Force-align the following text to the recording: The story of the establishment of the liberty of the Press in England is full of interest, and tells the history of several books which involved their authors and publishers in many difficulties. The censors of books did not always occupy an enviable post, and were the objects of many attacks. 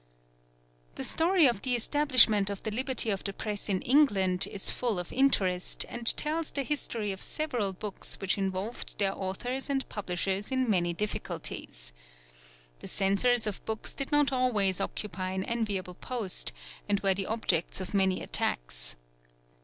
The 0.95 1.03
story 1.03 1.45
of 1.45 1.61
the 1.61 1.75
establishment 1.75 2.49
of 2.49 2.63
the 2.63 2.71
liberty 2.71 3.11
of 3.11 3.23
the 3.23 3.33
Press 3.33 3.69
in 3.69 3.83
England 3.83 4.47
is 4.47 4.71
full 4.71 4.97
of 4.97 5.13
interest, 5.13 5.85
and 5.87 6.07
tells 6.17 6.49
the 6.49 6.63
history 6.63 7.11
of 7.11 7.21
several 7.21 7.71
books 7.71 8.19
which 8.19 8.35
involved 8.35 8.97
their 8.97 9.15
authors 9.15 9.69
and 9.69 9.87
publishers 9.89 10.49
in 10.51 10.67
many 10.67 10.91
difficulties. 10.91 11.93
The 12.79 12.87
censors 12.87 13.45
of 13.45 13.63
books 13.67 13.93
did 13.93 14.11
not 14.11 14.31
always 14.31 14.81
occupy 14.81 15.33
an 15.33 15.43
enviable 15.43 15.93
post, 15.93 16.51
and 16.89 16.99
were 17.01 17.13
the 17.13 17.27
objects 17.27 17.79
of 17.79 17.93
many 17.93 18.23
attacks. 18.23 18.95